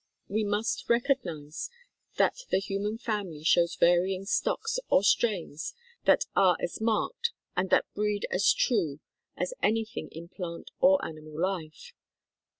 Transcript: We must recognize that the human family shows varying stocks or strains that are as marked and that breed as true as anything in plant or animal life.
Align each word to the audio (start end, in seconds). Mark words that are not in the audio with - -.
We 0.27 0.43
must 0.43 0.89
recognize 0.89 1.69
that 2.15 2.37
the 2.49 2.57
human 2.57 2.97
family 2.97 3.43
shows 3.43 3.75
varying 3.75 4.25
stocks 4.25 4.79
or 4.89 5.03
strains 5.03 5.75
that 6.05 6.25
are 6.35 6.57
as 6.59 6.81
marked 6.81 7.33
and 7.55 7.69
that 7.69 7.85
breed 7.93 8.25
as 8.31 8.51
true 8.51 8.99
as 9.37 9.53
anything 9.61 10.09
in 10.11 10.27
plant 10.27 10.71
or 10.79 11.05
animal 11.05 11.39
life. 11.39 11.93